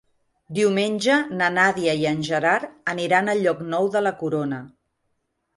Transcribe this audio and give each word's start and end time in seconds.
Diumenge 0.59 1.17
na 1.41 1.49
Nàdia 1.57 1.95
i 2.03 2.07
en 2.13 2.25
Gerard 2.29 2.73
aniran 2.97 3.29
a 3.35 3.39
Llocnou 3.43 3.89
de 3.97 4.03
la 4.07 4.15
Corona. 4.23 4.65